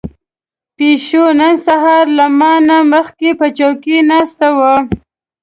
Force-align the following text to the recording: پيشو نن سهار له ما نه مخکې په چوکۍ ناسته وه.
پيشو 0.75 1.23
نن 1.39 1.53
سهار 1.65 2.05
له 2.17 2.25
ما 2.39 2.53
نه 2.67 2.77
مخکې 2.93 3.29
په 3.39 3.45
چوکۍ 3.57 3.97
ناسته 4.09 4.47
وه. 4.57 4.73